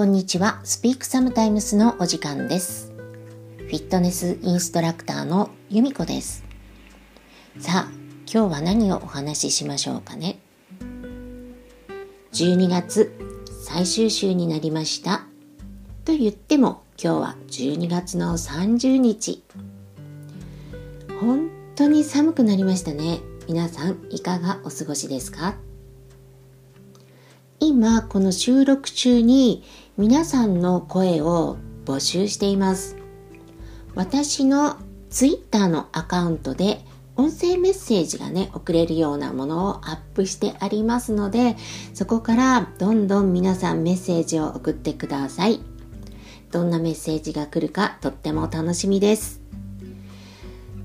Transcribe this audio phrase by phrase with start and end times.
[0.00, 0.62] こんにちは。
[0.64, 2.90] スピークサムタイムスのお時間です。
[3.58, 6.42] フィットネスインストラクターの由美子です。
[7.58, 7.92] さあ、
[8.26, 10.38] 今日は何をお話ししましょうかね
[12.32, 13.12] ？12月
[13.62, 15.26] 最終週になりました。
[16.06, 19.44] と言っても今日は12月の30日。
[21.20, 23.20] 本当に寒くなりましたね。
[23.46, 25.56] 皆さんいかがお過ごしですか？
[27.62, 29.62] 今この収録中に
[30.00, 32.96] 皆さんの声を募集しています。
[33.94, 34.78] 私の
[35.10, 36.80] Twitter のアカウントで
[37.16, 41.54] 音声メッセージがね、送れるようなものをアップしてありますので、
[41.92, 45.60] そこからどんどん皆さんメッセージを送ってください。
[46.50, 49.42] どんなメッセージが来るかとっても楽しみです。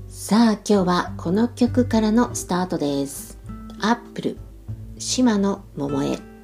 [0.08, 3.38] さあ、今日はこの曲からのスタートです。
[3.80, 4.36] アップル、
[4.98, 6.35] 島の桃江。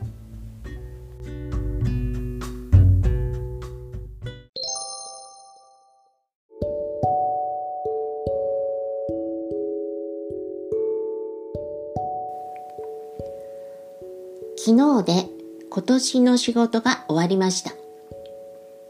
[14.64, 15.28] 昨日で
[15.70, 17.70] 今年の仕事が終わりました。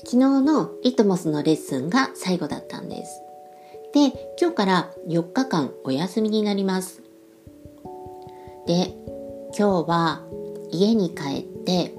[0.01, 3.23] 昨日のイトモスのレッスンが最後だったんです。
[3.95, 7.01] で、今日から4日間お休みになります。
[8.67, 8.93] で、
[9.59, 10.21] 今日は
[10.71, 11.95] 家に帰って、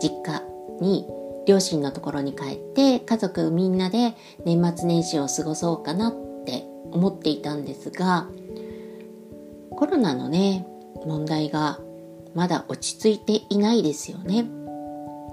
[0.00, 0.42] 実家
[0.80, 1.06] に
[1.46, 4.14] 両親のところに帰って家族みんなで
[4.46, 6.14] 年末年始を過ごそうかなっ
[6.46, 8.26] て思っていたんですが
[9.72, 10.66] コロナのね
[11.04, 11.78] 問題が
[12.34, 14.46] まだ落ち着いていないですよね。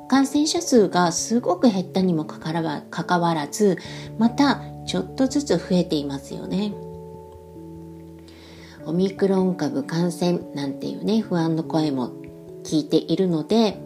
[0.07, 3.77] 感染者数がすごく減ったにもかかわらず、
[4.17, 6.73] またちょっとずつ増えていますよね。
[8.85, 12.11] オミクロン株感染なんていうね、不安の声も
[12.63, 13.77] 聞いているので、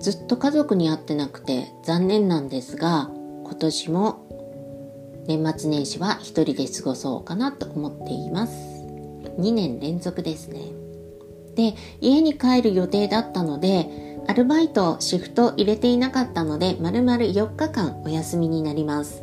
[0.00, 3.10] ずっと家族に会ってなくて残念なんですが、
[3.44, 4.26] 今年も
[5.28, 8.54] 年末年始は一人で過ごそうかなと思っています。
[9.38, 10.79] 2年連続ですね。
[11.60, 19.22] で家に帰る予定だったのでアルバイトシフト入れていなかったので丸々4日間お休みになります。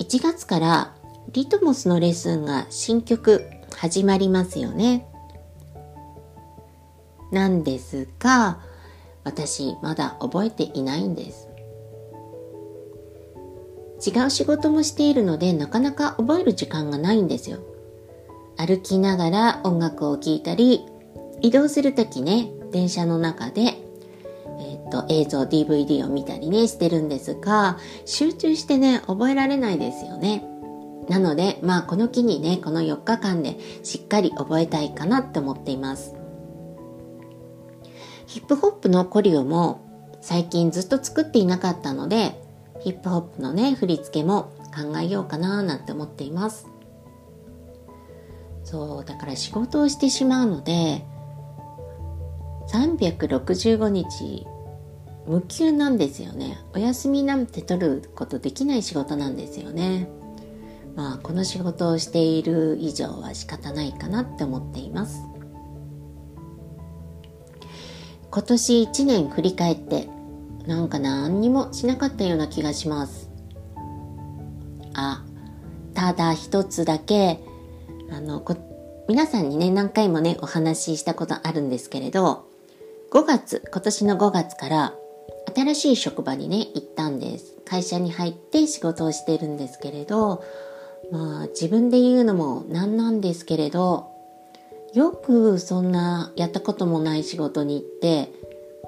[0.00, 0.94] 1月から
[1.32, 5.06] リトモスのレッスンが新曲始まりますよね。
[7.32, 8.60] なんですが
[9.24, 11.48] 私まだ覚えていないんです。
[14.06, 17.69] 違う仕事もしているのでなかなか覚える時間がないんですよ。
[18.60, 20.84] 歩きながら音楽を聴いたり、
[21.40, 30.44] 移動するときね、電車の中で、えっ、と、映像、DVD を見たりね、してるんですが、集中してね、覚えられないですよね。
[31.08, 36.14] なので、まあ、この機にね、この4日間でしっかり覚えたいかなって思っています。
[38.26, 42.38] ヒップホップのコリオも最近ずっと作っていなかったので、
[42.80, 46.66] ヒップホップのね、振り付けも考えようかななんて思っています。
[48.70, 51.04] そうだから仕事をしてしまうので
[52.68, 54.46] 365日
[55.26, 56.58] 無給なんですよね。
[56.72, 60.08] お休みなんて取ることできない仕事なんですよね。
[60.94, 65.20] まあこの仕事をしている以上は仕方ないかなって思っています。
[68.30, 70.08] 今年1年振り返って
[70.66, 73.30] なんか何にもしなかったような気がします。
[74.94, 75.24] あ
[75.92, 77.40] ただ一つだけ
[78.12, 78.56] あのこ
[79.08, 82.48] 皆さんにね何回もねお話ししたことあるんですけれど
[83.12, 84.94] 5月今年の5月から
[85.54, 87.56] 新しい職場にね行ったんです。
[87.64, 90.42] 会社に入って仕事をしてるんですけれど
[91.12, 94.10] まあ自分で言うのもなんなんですけれど
[94.92, 98.32] よくそんなやったこともない仕事に行って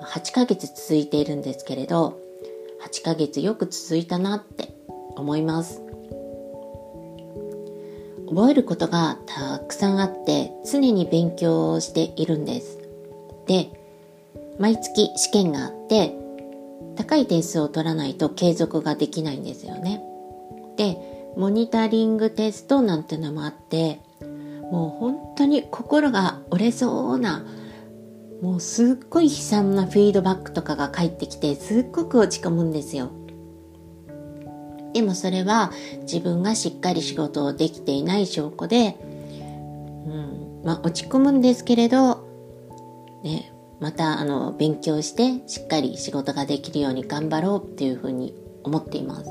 [0.03, 2.19] 8ヶ月続いているんですけれど
[2.85, 4.75] 8ヶ月よく続いたなって
[5.17, 5.92] 思います。
[8.35, 12.79] 覚えることがたくさんあって常に勉強をしているんです。
[13.47, 13.71] で、
[14.59, 16.15] 毎月試験があって
[16.97, 20.03] 高い点数を取らないと継続ができないんですよね。
[20.77, 20.97] で、
[21.37, 24.01] モニタリングテストなんてのもあって
[24.71, 27.45] もう本当に心が折れそうな
[28.43, 33.11] もうすっごい悲惨なフィードバックとかが返ってきてすっごく落ち込むんですよ。
[34.93, 35.73] でもそれは
[36.03, 42.27] 自分がしっかり仕事をできていない証拠で、うんまあ、落ち込むんですけれど、
[43.23, 49.31] ね、またあの勉強してしっかり仕事ができるように頑張ろうっていうふうに思っています。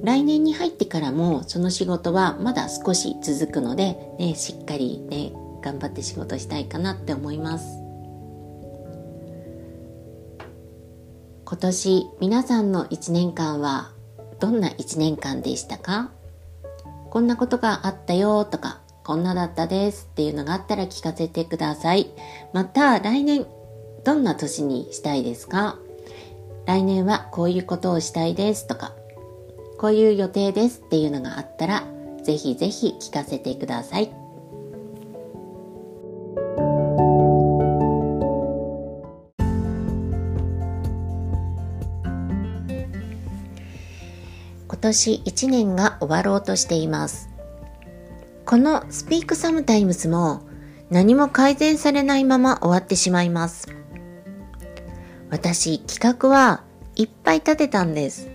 [0.00, 7.87] 来年に入ってからもその仕事はまだ少し続くので、ね、しっかりね、頑張って仕事したいかなって思います
[11.50, 13.90] 今年皆さんの1年間は
[14.38, 16.10] どんな1年間でしたか？
[17.08, 22.10] こんなことがあったよとかこんなだったですっていうのがあったら聞かせてください。
[22.52, 23.46] また来年
[24.04, 25.78] どんな年にしたいですか？
[26.66, 28.92] 来年はこういうことをしたいですとか
[29.78, 31.84] こういう予定ですっていうのがあったら
[32.24, 34.12] ぜひぜひ聞かせてください。
[44.68, 47.30] 今年1年が終わろうとしています。
[48.44, 50.42] このスピークサムタイムスも
[50.90, 53.68] 何も改善されないまま終わってしまいます。
[55.30, 56.62] 私、企画は
[56.96, 58.30] いっぱい立てたんです。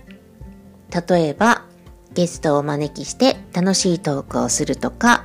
[1.08, 1.64] 例えば、
[2.14, 5.24] ゲストをお招きして楽しいトークをするとか、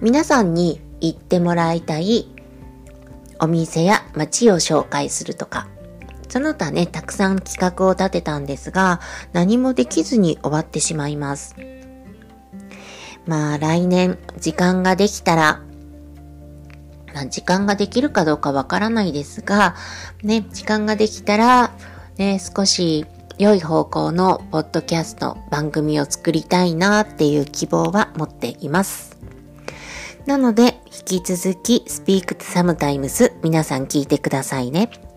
[0.00, 2.28] 皆さんに行ってもらいたい
[3.38, 5.68] お店や街を紹介するとか、
[6.32, 9.00] その他ね、たくさん企画を立てたんですが、
[9.34, 11.54] 何もできずに終わってしまいます。
[13.26, 15.60] まあ来年時間ができたら、
[17.12, 19.74] まあ、時間ができるかどうかわからないですが、
[20.22, 21.76] ね、時間ができたら、
[22.16, 23.04] ね、少し
[23.36, 29.18] 良い方向のポッドキャスト番組を作りたいなっていう希望は持っています。
[30.24, 35.11] なので、引き続き Speak to Sometimes 皆さん聞いてくださいね。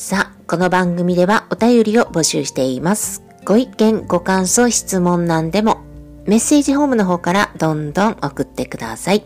[0.00, 3.20] さあ、この番組ではお便りを募集しています。
[3.44, 5.80] ご意見、ご感想、質問なんでも
[6.24, 9.24] メッセージホームの方からどんどん送ってください。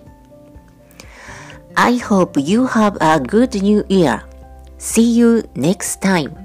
[1.74, 4.22] I hope you have a good new year.
[4.78, 6.41] See you next time.